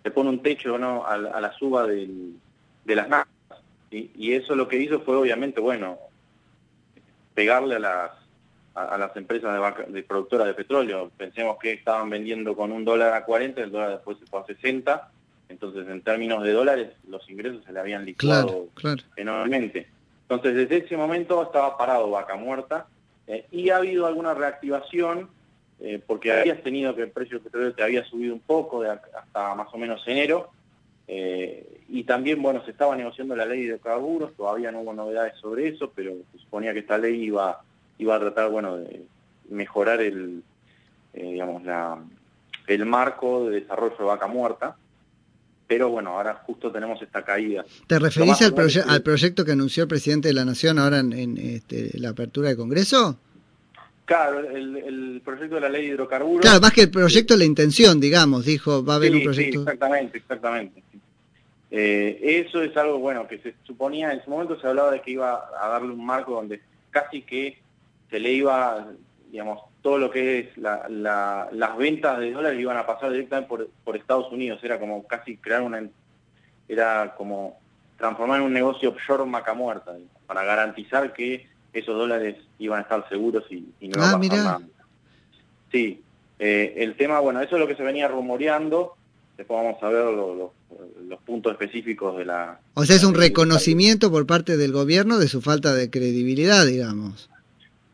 le 0.05 0.11
pone 0.11 0.31
un 0.31 0.43
techo 0.43 0.79
¿no? 0.79 1.07
a, 1.07 1.17
la 1.17 1.53
suba 1.53 1.87
del, 1.87 2.35
de 2.85 2.95
las 2.97 3.09
naftas, 3.09 3.61
y 3.91 4.33
eso 4.33 4.55
lo 4.55 4.69
que 4.69 4.79
hizo 4.79 5.01
fue 5.01 5.17
obviamente, 5.17 5.61
bueno, 5.61 5.99
pegarle 7.35 7.77
a 7.77 7.81
las 7.81 8.11
a, 8.77 8.99
las 8.99 9.17
empresas 9.17 9.53
de, 9.55 9.93
de 9.93 10.03
productoras 10.03 10.47
de 10.47 10.55
petróleo. 10.55 11.11
Pensemos 11.17 11.57
que 11.59 11.73
estaban 11.73 12.11
vendiendo 12.11 12.55
con 12.55 12.71
un 12.71 12.85
dólar 12.85 13.15
a 13.15 13.25
40, 13.25 13.63
el 13.63 13.73
dólar 13.73 13.91
después 13.91 14.19
se 14.19 14.27
fue 14.27 14.41
a 14.41 14.45
60, 14.45 15.11
entonces 15.49 15.89
en 15.89 16.03
términos 16.03 16.43
de 16.43 16.53
dólares 16.53 16.93
los 17.09 17.29
ingresos 17.31 17.65
se 17.65 17.73
le 17.73 17.81
habían 17.81 18.05
licuado 18.05 18.69
enormemente. 19.17 19.89
Entonces 20.23 20.55
desde 20.55 20.85
ese 20.85 20.97
momento 20.97 21.43
estaba 21.43 21.79
parado 21.79 22.11
vaca 22.11 22.37
muerta 22.37 22.87
eh, 23.27 23.47
y 23.51 23.71
ha 23.71 23.77
habido 23.77 24.07
alguna 24.07 24.35
reactivación 24.35 25.31
eh, 25.81 26.01
porque 26.07 26.33
habías 26.33 26.63
tenido 26.63 26.95
que 26.95 27.03
el 27.03 27.11
precio 27.11 27.39
del 27.39 27.45
petróleo 27.45 27.75
te 27.75 27.83
había 27.83 28.05
subido 28.05 28.35
un 28.35 28.41
poco 28.41 28.83
de 28.83 28.91
hasta 28.91 29.55
más 29.55 29.69
o 29.73 29.79
menos 29.79 30.03
enero 30.07 30.51
eh, 31.07 31.83
y 31.89 32.05
también 32.05 32.43
bueno 32.43 32.65
se 32.65 32.71
estaba 32.71 32.97
negociando 32.97 33.37
la 33.37 33.47
ley 33.47 33.67
de 33.67 33.79
carburos, 33.79 34.35
todavía 34.37 34.73
no 34.73 34.81
hubo 34.81 34.95
novedades 34.95 35.35
sobre 35.37 35.69
eso, 35.69 35.93
pero 35.95 36.13
se 36.33 36.39
suponía 36.39 36.73
que 36.73 36.81
esta 36.81 36.99
ley 36.99 37.23
iba 37.23 37.63
iba 37.99 38.17
a 38.17 38.21
tratar, 38.21 38.51
bueno, 38.51 38.77
de 38.77 39.07
mejorar 39.49 40.01
el, 40.01 40.43
eh, 41.15 41.33
digamos, 41.33 41.63
la, 41.65 41.99
el 42.67 42.87
marco 42.87 43.49
de 43.49 43.61
desarrollo 43.61 43.97
de 43.97 44.05
vaca 44.05 44.27
muerta. 44.27 44.77
Pero 45.69 45.89
bueno, 45.89 46.11
ahora 46.11 46.35
justo 46.47 46.71
tenemos 46.71 47.03
esta 47.03 47.25
caída. 47.25 47.65
¿Te 47.89 47.99
referís 47.99 48.41
al, 48.43 48.55
al 48.89 49.03
proyecto 49.03 49.45
que 49.45 49.53
anunció 49.53 49.83
el 49.83 49.89
presidente 49.89 50.29
de 50.29 50.35
la 50.35 50.45
Nación 50.45 50.79
ahora 50.79 51.01
en, 51.01 51.37
este, 51.39 51.91
la 51.99 52.11
apertura 52.11 52.49
del 52.49 52.57
Congreso? 52.57 53.19
Claro, 54.07 54.39
el, 54.39 55.21
proyecto 55.25 55.57
de 55.57 55.61
la 55.61 55.69
ley 55.69 55.83
de 55.83 55.95
hidrocarburos. 55.95 56.41
Claro, 56.41 56.61
más 56.61 56.73
que 56.73 56.83
el 56.83 56.91
proyecto, 56.91 57.37
la 57.37 57.45
intención, 57.45 57.99
digamos, 57.99 58.45
dijo, 58.45 58.85
va 58.85 58.95
a 58.95 58.97
haber 58.97 59.13
un 59.13 59.25
proyecto. 59.25 59.59
Sí, 59.59 59.59
exactamente, 59.59 60.19
exactamente. 60.19 60.83
Eh, 61.73 62.45
eso 62.47 62.63
es 62.63 62.77
algo, 62.77 63.01
bueno, 63.01 63.27
que 63.27 63.39
se 63.39 63.55
suponía, 63.65 64.13
en 64.13 64.23
su 64.23 64.31
momento 64.31 64.61
se 64.61 64.69
hablaba 64.69 64.93
de 64.93 65.03
que 65.03 65.11
iba 65.11 65.51
a 65.61 65.69
darle 65.69 65.93
un 65.93 66.07
marco 66.07 66.35
donde 66.35 66.61
casi 66.91 67.23
que 67.23 67.59
se 68.09 68.21
le 68.21 68.31
iba, 68.31 68.87
digamos, 69.33 69.61
todo 69.83 69.99
lo 69.99 70.09
que 70.09 70.39
es 70.39 70.57
las 70.57 71.77
ventas 71.77 72.21
de 72.21 72.31
dólares 72.31 72.61
iban 72.61 72.77
a 72.77 72.87
pasar 72.87 73.11
directamente 73.11 73.67
por, 73.85 73.97
Estados 73.97 74.31
Unidos, 74.31 74.61
era 74.63 74.79
como 74.79 75.05
casi 75.05 75.37
crear 75.37 75.63
una, 75.63 75.83
era 76.69 77.13
como 77.17 77.59
transformar 77.99 78.39
en 78.39 78.47
un 78.47 78.53
negocio 78.53 78.91
offshore 78.91 79.25
maca 79.25 79.53
muerta, 79.53 79.97
para 80.29 80.45
garantizar 80.45 81.13
que 81.13 81.49
esos 81.79 81.97
dólares 81.97 82.37
iban 82.59 82.81
a 82.81 82.83
estar 82.83 83.09
seguros 83.09 83.45
y, 83.51 83.61
no 83.81 83.99
iba 83.99 84.07
a 84.07 84.11
ah, 84.11 84.21
pasar 84.21 84.39
nada. 84.39 84.61
Sí, 85.71 86.03
eh, 86.39 86.75
el 86.79 86.97
tema, 86.97 87.21
bueno, 87.21 87.41
eso 87.41 87.57
es 87.57 87.61
lo 87.61 87.67
que 87.67 87.77
se 87.77 87.83
venía 87.83 88.09
rumoreando, 88.09 88.95
después 89.37 89.63
vamos 89.63 89.83
a 89.83 89.89
ver 89.89 90.05
los, 90.05 90.51
los 91.07 91.21
puntos 91.21 91.53
específicos 91.53 92.17
de 92.17 92.25
la... 92.25 92.61
O 92.75 92.85
sea, 92.85 92.97
es 92.97 93.05
un 93.05 93.15
reconocimiento 93.15 94.11
por 94.11 94.27
parte 94.27 94.57
del 94.57 94.73
gobierno 94.73 95.19
de 95.19 95.29
su 95.29 95.41
falta 95.41 95.75
de 95.75 95.91
credibilidad, 95.91 96.67
digamos. 96.67 97.29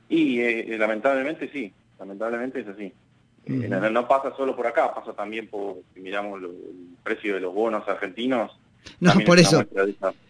Y 0.08 0.40
eh, 0.40 0.76
lamentablemente 0.78 1.48
sí, 1.52 1.72
lamentablemente 1.98 2.60
es 2.60 2.68
así. 2.68 2.92
Eh, 3.46 3.68
no, 3.68 4.06
pasa 4.06 4.34
solo 4.36 4.54
por 4.54 4.66
acá, 4.66 4.94
pasa 4.94 5.12
también 5.14 5.48
por, 5.48 5.78
si 5.94 6.00
miramos 6.00 6.42
el 6.42 6.50
precio 7.02 7.34
de 7.34 7.40
los 7.40 7.54
bonos 7.54 7.88
argentinos. 7.88 8.52
No, 9.00 9.12
por 9.26 9.38
eso. 9.38 9.64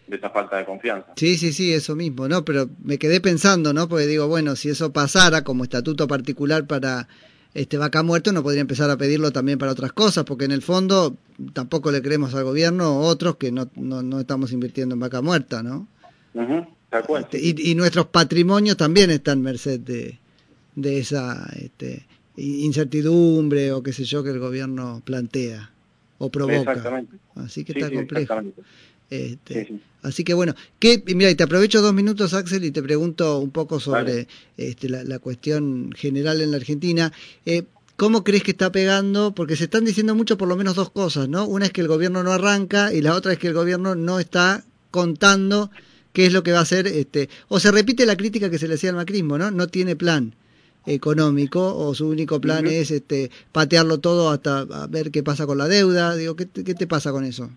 De 0.07 0.17
esa, 0.17 0.29
falta 0.29 0.57
de 0.57 0.65
confianza. 0.65 1.13
Sí, 1.15 1.37
sí, 1.37 1.53
sí, 1.53 1.73
eso 1.73 1.95
mismo, 1.95 2.27
¿no? 2.27 2.43
Pero 2.45 2.69
me 2.83 2.97
quedé 2.97 3.21
pensando, 3.21 3.73
¿no? 3.73 3.87
Porque 3.87 4.05
digo, 4.05 4.27
bueno, 4.27 4.55
si 4.55 4.69
eso 4.69 4.91
pasara 4.91 5.43
como 5.43 5.63
estatuto 5.63 6.07
particular 6.07 6.67
para 6.67 7.07
este 7.53 7.77
vaca 7.77 8.03
muerto, 8.03 8.31
no 8.31 8.43
podría 8.43 8.61
empezar 8.61 8.89
a 8.89 8.97
pedirlo 8.97 9.31
también 9.31 9.59
para 9.59 9.71
otras 9.71 9.93
cosas, 9.93 10.23
porque 10.23 10.45
en 10.45 10.51
el 10.51 10.61
fondo 10.61 11.15
tampoco 11.53 11.91
le 11.91 12.01
creemos 12.01 12.33
al 12.33 12.43
gobierno 12.43 12.99
otros 12.99 13.37
que 13.37 13.51
no, 13.51 13.69
no, 13.75 14.01
no 14.01 14.19
estamos 14.19 14.51
invirtiendo 14.51 14.93
en 14.93 14.99
vaca 14.99 15.21
muerta, 15.21 15.63
¿no? 15.63 15.87
Este, 17.19 17.39
y, 17.41 17.75
nuestros 17.75 18.07
patrimonios 18.07 18.77
también 18.77 19.09
están 19.09 19.41
merced 19.41 19.79
de, 19.79 20.19
de 20.75 20.99
esa 20.99 21.47
este, 21.59 22.05
incertidumbre 22.37 23.71
o 23.71 23.81
qué 23.81 23.93
sé 23.93 24.03
yo 24.03 24.23
que 24.23 24.29
el 24.29 24.39
gobierno 24.39 25.01
plantea 25.03 25.71
o 26.17 26.29
provoca. 26.29 27.03
Así 27.35 27.63
que 27.63 27.73
está 27.73 27.91
complejo. 27.91 28.41
Este, 29.09 29.79
Así 30.01 30.23
que 30.23 30.33
bueno, 30.33 30.53
¿qué, 30.79 31.01
mira, 31.15 31.29
y 31.29 31.35
te 31.35 31.43
aprovecho 31.43 31.81
dos 31.81 31.93
minutos, 31.93 32.33
Axel, 32.33 32.65
y 32.65 32.71
te 32.71 32.83
pregunto 32.83 33.39
un 33.39 33.51
poco 33.51 33.79
sobre 33.79 34.27
este, 34.57 34.89
la, 34.89 35.19
cuestión 35.19 35.91
general 35.95 36.41
en 36.41 36.51
la 36.51 36.57
Argentina. 36.57 37.13
Eh, 37.45 37.63
¿Cómo 37.95 38.23
crees 38.23 38.43
que 38.43 38.51
está 38.51 38.71
pegando? 38.71 39.33
Porque 39.33 39.55
se 39.55 39.65
están 39.65 39.85
diciendo 39.85 40.13
mucho 40.13 40.37
por 40.37 40.49
lo 40.49 40.57
menos 40.57 40.75
dos 40.75 40.89
cosas, 40.89 41.29
¿no? 41.29 41.45
Una 41.45 41.67
es 41.67 41.71
que 41.71 41.81
el 41.81 41.87
gobierno 41.87 42.21
no 42.23 42.31
arranca 42.31 42.91
y 42.91 43.01
la 43.01 43.13
otra 43.13 43.33
es 43.33 43.39
que 43.39 43.47
el 43.47 43.53
gobierno 43.53 43.95
no 43.95 44.19
está 44.19 44.65
contando 44.91 45.71
qué 46.11 46.25
es 46.25 46.33
lo 46.33 46.43
que 46.43 46.51
va 46.51 46.59
a 46.59 46.63
hacer. 46.63 46.87
Este, 46.87 47.29
o 47.47 47.59
se 47.59 47.71
repite 47.71 48.05
la 48.05 48.17
crítica 48.17 48.49
que 48.49 48.57
se 48.57 48.67
le 48.67 48.73
hacía 48.73 48.89
al 48.89 48.97
macrismo, 48.97 49.37
¿no? 49.37 49.51
No 49.51 49.67
tiene 49.67 49.95
plan 49.95 50.35
económico 50.85 51.75
o 51.77 51.93
su 51.93 52.07
único 52.07 52.41
plan 52.41 52.67
es 52.67 52.91
este 52.91 53.31
patearlo 53.51 53.99
todo 53.99 54.29
hasta 54.29 54.65
ver 54.87 55.11
qué 55.11 55.23
pasa 55.23 55.45
con 55.45 55.57
la 55.57 55.67
deuda. 55.67 56.15
Digo, 56.15 56.35
¿qué, 56.35 56.47
qué 56.47 56.73
te 56.73 56.87
pasa 56.87 57.11
con 57.11 57.23
eso? 57.23 57.49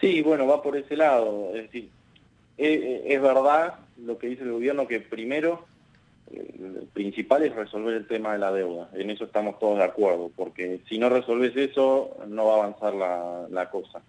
Sí, 0.00 0.22
bueno, 0.22 0.46
va 0.46 0.62
por 0.62 0.76
ese 0.76 0.96
lado. 0.96 1.50
Es 1.54 1.64
decir, 1.64 1.90
es, 2.58 3.22
verdad 3.22 3.74
lo 4.04 4.18
que 4.18 4.28
dice 4.28 4.42
el 4.42 4.52
gobierno 4.52 4.86
que 4.86 5.00
primero 5.00 5.64
eh, 6.30 6.54
el 6.58 6.86
principal 6.92 7.42
es 7.42 7.54
resolver 7.54 7.94
el 7.94 8.06
tema 8.06 8.32
de 8.32 8.38
la 8.38 8.52
deuda. 8.52 8.90
En 8.94 9.10
eso 9.10 9.24
estamos 9.24 9.58
todos 9.58 9.78
de 9.78 9.84
acuerdo, 9.84 10.30
porque 10.34 10.80
si 10.88 10.98
no 10.98 11.08
resolves 11.08 11.56
eso, 11.56 12.16
no 12.28 12.46
va 12.46 12.54
a 12.54 12.64
avanzar 12.64 12.94
la, 13.50 13.70
cosa. 13.70 14.02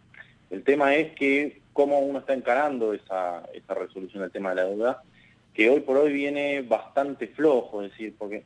El 0.49 0.63
tema 0.63 0.95
es 0.95 1.13
que 1.13 1.61
cómo 1.73 1.99
uno 1.99 2.19
está 2.19 2.33
encarando 2.33 2.93
esa, 2.93 3.43
esa 3.53 3.73
resolución 3.73 4.23
del 4.23 4.31
tema 4.31 4.49
de 4.49 4.55
la 4.55 4.65
deuda, 4.65 5.03
que 5.57 5.71
hoy 5.71 5.79
por 5.79 5.97
hoy 5.97 6.13
viene 6.13 6.61
bastante 6.61 7.25
flojo, 7.29 7.81
es 7.81 7.89
decir, 7.89 8.13
porque, 8.15 8.43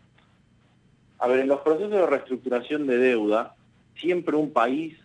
a 1.20 1.28
ver, 1.28 1.42
en 1.42 1.50
los 1.50 1.60
procesos 1.60 1.92
de 1.92 2.06
reestructuración 2.06 2.88
de 2.88 2.98
deuda, 3.00 3.54
siempre 3.98 4.38
un 4.38 4.54
país 4.54 4.98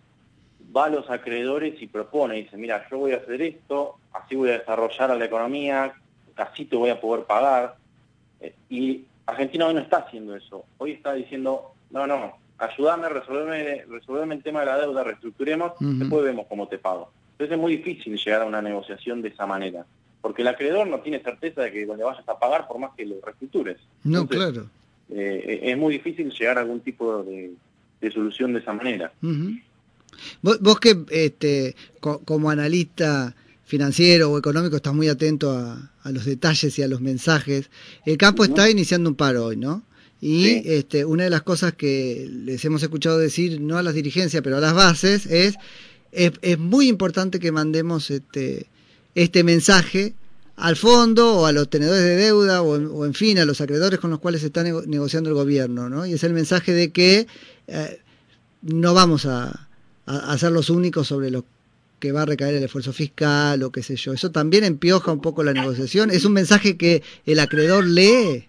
va 0.74 0.84
a 0.84 0.88
los 0.88 1.10
acreedores 1.10 1.82
y 1.82 1.88
propone, 1.88 2.36
dice, 2.36 2.56
mira, 2.56 2.86
yo 2.88 2.98
voy 2.98 3.10
a 3.10 3.16
hacer 3.16 3.42
esto, 3.42 3.96
así 4.12 4.36
voy 4.36 4.50
a 4.50 4.58
desarrollar 4.58 5.10
a 5.10 5.16
la 5.16 5.24
economía, 5.24 5.94
así 6.36 6.64
te 6.66 6.76
voy 6.76 6.90
a 6.90 7.00
poder 7.00 7.24
pagar. 7.24 7.74
Eh, 8.40 8.54
y 8.70 9.04
Argentina 9.26 9.66
hoy 9.66 9.74
no 9.74 9.80
está 9.80 9.96
haciendo 9.96 10.36
eso. 10.36 10.64
Hoy 10.78 10.92
está 10.92 11.12
diciendo, 11.12 11.72
no, 11.90 12.06
no, 12.06 12.36
ayúdame, 12.58 13.08
resolverme, 13.08 13.84
resolverme 13.88 14.36
el 14.36 14.44
tema 14.44 14.60
de 14.60 14.66
la 14.66 14.78
deuda, 14.78 15.02
reestructuremos, 15.02 15.72
después 15.80 16.22
vemos 16.22 16.46
cómo 16.48 16.68
te 16.68 16.78
pago. 16.78 17.10
Entonces 17.32 17.56
es 17.56 17.60
muy 17.60 17.78
difícil 17.78 18.16
llegar 18.16 18.42
a 18.42 18.46
una 18.46 18.62
negociación 18.62 19.22
de 19.22 19.30
esa 19.30 19.44
manera, 19.44 19.84
porque 20.26 20.42
el 20.42 20.48
acreedor 20.48 20.88
no 20.88 20.98
tiene 21.02 21.22
certeza 21.22 21.62
de 21.62 21.70
que 21.70 21.86
le 21.86 22.02
vayas 22.02 22.28
a 22.28 22.36
pagar 22.36 22.66
por 22.66 22.80
más 22.80 22.90
que 22.96 23.06
lo 23.06 23.20
reestructures. 23.24 23.78
No, 24.02 24.26
claro. 24.26 24.68
Eh, 25.08 25.60
es 25.62 25.78
muy 25.78 25.92
difícil 25.92 26.32
llegar 26.32 26.58
a 26.58 26.62
algún 26.62 26.80
tipo 26.80 27.22
de, 27.22 27.54
solución 28.10 28.52
de 28.52 28.58
esa 28.58 28.72
manera. 28.72 29.12
Vos, 30.42 30.80
que 30.80 30.96
este, 31.10 31.76
como 32.00 32.50
analista 32.50 33.36
financiero 33.66 34.32
o 34.32 34.38
económico 34.38 34.74
estás 34.74 34.94
muy 34.94 35.06
atento 35.08 35.52
a, 35.52 36.10
los 36.10 36.24
detalles 36.24 36.76
y 36.76 36.82
a 36.82 36.88
los 36.88 37.00
mensajes, 37.00 37.70
el 38.04 38.18
campo 38.18 38.42
está 38.42 38.68
iniciando 38.68 39.08
un 39.08 39.14
paro 39.14 39.44
hoy, 39.44 39.56
¿no? 39.56 39.84
Y 40.20 40.68
este, 40.68 41.04
una 41.04 41.22
de 41.22 41.30
las 41.30 41.42
cosas 41.42 41.74
que 41.74 42.28
les 42.28 42.64
hemos 42.64 42.82
escuchado 42.82 43.16
decir, 43.16 43.60
no 43.60 43.78
a 43.78 43.82
las 43.84 43.94
dirigencias, 43.94 44.42
pero 44.42 44.56
a 44.56 44.60
las 44.60 44.74
bases, 44.74 45.26
es, 45.26 45.54
es, 46.10 46.58
muy 46.58 46.88
importante 46.88 47.38
que 47.38 47.52
mandemos 47.52 48.10
este, 48.10 48.66
este 49.16 49.42
mensaje 49.42 50.14
al 50.56 50.76
fondo 50.76 51.40
o 51.40 51.46
a 51.46 51.52
los 51.52 51.68
tenedores 51.68 52.02
de 52.02 52.16
deuda 52.16 52.62
o, 52.62 53.04
en 53.04 53.14
fin 53.14 53.38
a 53.38 53.44
los 53.44 53.60
acreedores 53.60 53.98
con 53.98 54.10
los 54.10 54.20
cuales 54.20 54.42
se 54.42 54.48
está 54.48 54.62
negociando 54.62 55.30
el 55.30 55.34
gobierno, 55.34 55.88
¿no? 55.88 56.06
Y 56.06 56.12
es 56.12 56.22
el 56.22 56.32
mensaje 56.32 56.72
de 56.72 56.92
que 56.92 57.26
eh, 57.66 58.00
no 58.62 58.94
vamos 58.94 59.26
a, 59.26 59.68
a, 60.06 60.38
ser 60.38 60.52
los 60.52 60.70
únicos 60.70 61.08
sobre 61.08 61.30
lo 61.30 61.44
que 61.98 62.12
va 62.12 62.22
a 62.22 62.26
recaer 62.26 62.54
el 62.54 62.62
esfuerzo 62.62 62.92
fiscal 62.92 63.62
o 63.62 63.72
qué 63.72 63.82
sé 63.82 63.96
yo. 63.96 64.12
Eso 64.12 64.30
también 64.30 64.64
empioja 64.64 65.10
un 65.12 65.20
poco 65.20 65.42
la 65.42 65.52
negociación. 65.52 66.10
¿Es 66.10 66.24
un 66.24 66.34
mensaje 66.34 66.76
que 66.76 67.02
el 67.24 67.40
acreedor 67.40 67.86
lee? 67.86 68.46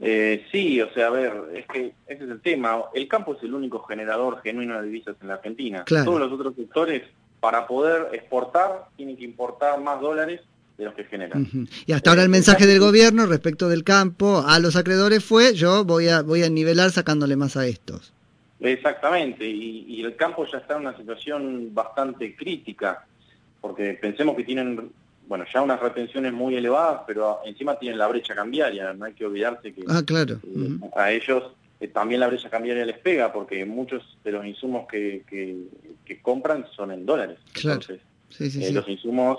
Eh, 0.00 0.44
sí, 0.50 0.80
o 0.80 0.92
sea, 0.92 1.06
a 1.06 1.10
ver, 1.10 1.32
es 1.54 1.66
que 1.66 1.92
ese 2.06 2.24
es 2.24 2.30
el 2.30 2.40
tema. 2.40 2.82
El 2.92 3.08
campo 3.08 3.34
es 3.34 3.42
el 3.42 3.54
único 3.54 3.82
generador 3.84 4.42
genuino 4.42 4.80
de 4.80 4.86
divisas 4.86 5.16
en 5.22 5.28
la 5.28 5.34
Argentina. 5.34 5.84
Todos 5.84 6.20
los 6.20 6.32
otros 6.32 6.54
sectores, 6.56 7.02
para 7.42 7.66
poder 7.66 8.06
exportar, 8.12 8.84
tienen 8.96 9.16
que 9.16 9.24
importar 9.24 9.80
más 9.80 10.00
dólares 10.00 10.42
de 10.78 10.84
los 10.84 10.94
que 10.94 11.02
generan. 11.02 11.68
Y 11.86 11.92
hasta 11.92 12.10
ahora 12.10 12.22
el 12.22 12.28
mensaje 12.28 12.68
del 12.68 12.78
gobierno 12.78 13.26
respecto 13.26 13.68
del 13.68 13.82
campo 13.82 14.44
a 14.46 14.60
los 14.60 14.76
acreedores 14.76 15.24
fue, 15.24 15.52
yo 15.52 15.84
voy 15.84 16.06
a, 16.06 16.22
voy 16.22 16.44
a 16.44 16.48
nivelar 16.48 16.92
sacándole 16.92 17.34
más 17.34 17.56
a 17.56 17.66
estos. 17.66 18.12
Exactamente, 18.60 19.44
y, 19.44 20.00
el 20.04 20.14
campo 20.14 20.46
ya 20.46 20.58
está 20.58 20.74
en 20.74 20.82
una 20.82 20.96
situación 20.96 21.74
bastante 21.74 22.36
crítica, 22.36 23.04
porque 23.60 23.98
pensemos 24.00 24.36
que 24.36 24.44
tienen, 24.44 24.92
bueno, 25.26 25.44
ya 25.52 25.62
unas 25.62 25.80
retenciones 25.80 26.32
muy 26.32 26.54
elevadas, 26.54 27.00
pero 27.08 27.40
encima 27.44 27.76
tienen 27.76 27.98
la 27.98 28.06
brecha 28.06 28.36
cambiaria, 28.36 28.92
no 28.92 29.06
hay 29.06 29.14
que 29.14 29.26
olvidarse 29.26 29.72
que 29.72 29.82
ah, 29.88 30.02
claro. 30.06 30.38
Eh, 30.44 30.78
a 30.94 31.10
ellos 31.10 31.42
eh, 31.80 31.88
también 31.88 32.20
la 32.20 32.28
brecha 32.28 32.48
cambiaria 32.48 32.86
les 32.86 32.98
pega, 32.98 33.32
porque 33.32 33.64
muchos 33.64 34.16
de 34.22 34.30
los 34.30 34.46
insumos 34.46 34.86
que, 34.86 35.24
que, 35.28 35.56
compran 36.20 36.66
son 36.74 36.92
en 36.92 37.06
dólares. 37.06 37.38
Claro. 37.52 37.80
Entonces, 37.80 38.56
eh, 38.56 38.72
los 38.72 38.88
insumos 38.88 39.38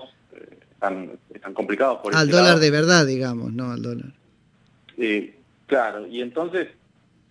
están, 0.72 1.12
están 1.34 1.54
complicados 1.54 2.00
por 2.00 2.16
Al 2.16 2.30
dólar 2.30 2.60
de 2.60 2.72
verdad, 2.72 3.06
digamos, 3.06 3.54
no 3.54 3.72
al 3.72 3.82
dólar. 3.82 4.12
claro, 5.68 6.08
y 6.08 6.22
entonces 6.22 6.68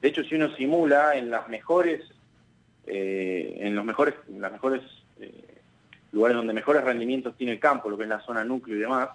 de 0.02 0.08
hecho, 0.08 0.24
si 0.24 0.34
uno 0.34 0.54
simula 0.56 1.16
en 1.16 1.30
las 1.30 1.48
mejores, 1.48 2.02
eh, 2.88 3.56
en 3.60 3.76
los 3.76 3.84
mejores, 3.84 4.16
en 4.28 4.40
las 4.40 4.50
mejores 4.50 4.82
eh, 5.20 5.32
lugares 6.10 6.36
donde 6.36 6.52
mejores 6.52 6.82
rendimientos 6.82 7.36
tiene 7.36 7.52
el 7.52 7.60
campo, 7.60 7.88
lo 7.88 7.96
que 7.96 8.02
es 8.02 8.08
la 8.08 8.20
zona 8.20 8.42
núcleo 8.42 8.76
y 8.76 8.80
demás, 8.80 9.10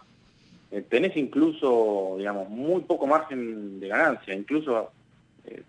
eh, 0.72 0.86
tenés 0.90 1.18
incluso, 1.18 2.16
digamos, 2.18 2.48
muy 2.50 2.84
poco 2.84 3.06
margen 3.06 3.82
de 3.82 3.88
ganancia, 3.90 4.34
incluso 4.34 4.92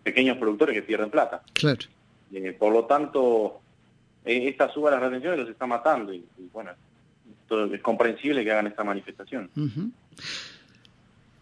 pequeños 0.02 0.38
productores 0.38 0.74
que 0.74 0.82
pierden 0.82 1.10
plata. 1.10 1.42
Claro. 1.52 1.78
por 2.58 2.72
lo 2.72 2.84
tanto, 2.84 3.60
esta 4.28 4.70
suba 4.72 4.90
de 4.90 4.96
las 4.96 5.04
retenciones 5.04 5.40
los 5.40 5.48
está 5.48 5.66
matando 5.66 6.12
y, 6.12 6.24
bueno, 6.52 6.70
es 7.72 7.80
comprensible 7.80 8.44
que 8.44 8.52
hagan 8.52 8.66
esta 8.66 8.84
manifestación 8.84 9.50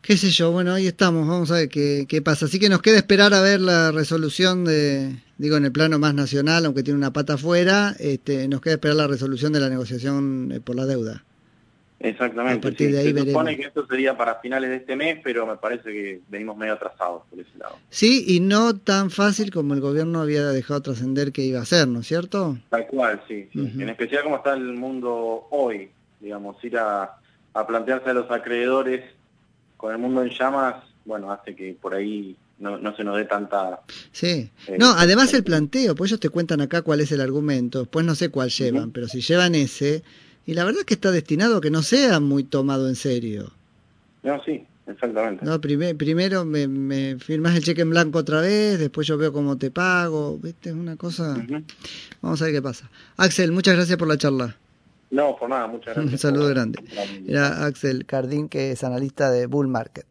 qué 0.06 0.16
sé 0.16 0.30
yo, 0.30 0.52
bueno, 0.52 0.72
ahí 0.72 0.86
estamos, 0.86 1.26
vamos 1.26 1.50
a 1.50 1.54
ver 1.54 1.68
qué, 1.68 2.06
qué, 2.08 2.22
pasa. 2.22 2.46
Así 2.46 2.60
que 2.60 2.68
nos 2.68 2.80
queda 2.80 2.96
esperar 2.96 3.34
a 3.34 3.40
ver 3.40 3.60
la 3.60 3.90
resolución 3.90 4.64
de, 4.64 5.16
digo, 5.36 5.56
en 5.56 5.64
el 5.64 5.72
plano 5.72 5.98
más 5.98 6.14
nacional, 6.14 6.64
aunque 6.64 6.84
tiene 6.84 6.96
una 6.96 7.12
pata 7.12 7.34
afuera, 7.34 7.96
este, 7.98 8.46
nos 8.46 8.60
queda 8.60 8.74
esperar 8.74 8.96
la 8.96 9.08
resolución 9.08 9.52
de 9.52 9.58
la 9.58 9.68
negociación 9.68 10.52
eh, 10.52 10.60
por 10.60 10.76
la 10.76 10.86
deuda. 10.86 11.24
Exactamente. 11.98 12.76
Se 12.76 13.18
supone 13.18 13.56
que 13.56 13.62
esto 13.62 13.86
sería 13.86 14.16
para 14.16 14.36
finales 14.40 14.70
de 14.70 14.76
este 14.76 14.96
mes, 14.96 15.18
pero 15.24 15.46
me 15.46 15.56
parece 15.56 15.90
que 15.90 16.20
venimos 16.28 16.56
medio 16.56 16.74
atrasados 16.74 17.22
por 17.30 17.40
ese 17.40 17.56
lado. 17.58 17.76
Sí, 17.88 18.24
y 18.28 18.40
no 18.40 18.76
tan 18.76 19.10
fácil 19.10 19.50
como 19.50 19.74
el 19.74 19.80
gobierno 19.80 20.20
había 20.20 20.44
dejado 20.48 20.82
trascender 20.82 21.32
que 21.32 21.42
iba 21.42 21.60
a 21.60 21.64
ser, 21.64 21.88
¿no 21.88 22.00
es 22.00 22.06
cierto? 22.06 22.58
Tal 22.68 22.86
cual, 22.86 23.22
sí. 23.26 23.48
En 23.54 23.88
especial 23.88 24.24
como 24.24 24.36
está 24.36 24.54
el 24.54 24.74
mundo 24.74 25.46
hoy, 25.50 25.90
digamos, 26.20 26.62
ir 26.64 26.76
a, 26.78 27.18
a 27.54 27.66
plantearse 27.66 28.10
a 28.10 28.14
los 28.14 28.30
acreedores 28.30 29.02
con 29.76 29.92
el 29.92 29.98
mundo 29.98 30.22
en 30.22 30.30
llamas, 30.30 30.84
bueno, 31.04 31.30
hace 31.32 31.54
que 31.54 31.76
por 31.80 31.94
ahí 31.94 32.36
no, 32.58 32.78
no 32.78 32.94
se 32.96 33.04
nos 33.04 33.16
dé 33.16 33.24
tanta... 33.24 33.80
Sí, 34.12 34.50
eh, 34.66 34.76
no, 34.78 34.90
además 34.92 35.32
el 35.34 35.44
planteo, 35.44 35.94
pues 35.94 36.10
ellos 36.10 36.20
te 36.20 36.28
cuentan 36.28 36.60
acá 36.60 36.82
cuál 36.82 37.00
es 37.00 37.12
el 37.12 37.20
argumento, 37.20 37.80
después 37.80 38.04
no 38.04 38.14
sé 38.14 38.30
cuál 38.30 38.50
llevan, 38.50 38.90
pero 38.92 39.08
si 39.08 39.20
llevan 39.20 39.54
ese, 39.54 40.02
y 40.46 40.54
la 40.54 40.64
verdad 40.64 40.80
es 40.80 40.86
que 40.86 40.94
está 40.94 41.10
destinado 41.10 41.58
a 41.58 41.60
que 41.60 41.70
no 41.70 41.82
sea 41.82 42.20
muy 42.20 42.44
tomado 42.44 42.88
en 42.88 42.94
serio. 42.94 43.52
No, 44.22 44.42
sí, 44.44 44.64
exactamente. 44.86 45.44
No, 45.44 45.60
primero 45.60 46.44
me, 46.44 46.66
me 46.68 47.18
firmas 47.18 47.54
el 47.56 47.64
cheque 47.64 47.82
en 47.82 47.90
blanco 47.90 48.20
otra 48.20 48.40
vez, 48.40 48.78
después 48.78 49.06
yo 49.06 49.18
veo 49.18 49.32
cómo 49.32 49.58
te 49.58 49.70
pago, 49.70 50.38
¿viste? 50.38 50.70
Es 50.70 50.74
una 50.74 50.96
cosa... 50.96 51.36
Vamos 52.22 52.40
a 52.40 52.44
ver 52.46 52.54
qué 52.54 52.62
pasa. 52.62 52.90
Axel, 53.16 53.52
muchas 53.52 53.76
gracias 53.76 53.98
por 53.98 54.08
la 54.08 54.16
charla. 54.16 54.56
No, 55.10 55.36
por 55.36 55.48
nada, 55.48 55.66
muchas 55.66 55.94
gracias. 55.94 56.12
Un 56.12 56.18
saludo 56.18 56.48
grande. 56.48 56.82
Era 57.26 57.64
Axel 57.66 58.06
Cardín, 58.06 58.48
que 58.48 58.72
es 58.72 58.82
analista 58.82 59.30
de 59.30 59.46
Bull 59.46 59.68
Market. 59.68 60.06